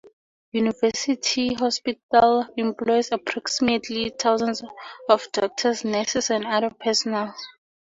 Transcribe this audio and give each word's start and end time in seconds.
University 0.51 1.53
hospital 1.53 2.43
employs 2.57 3.11
approximately 3.11 4.09
thousand 4.09 4.59
of 5.07 5.31
doctors, 5.31 5.85
nurses 5.85 6.31
and 6.31 6.43
other 6.43 6.71
personal. 6.71 7.31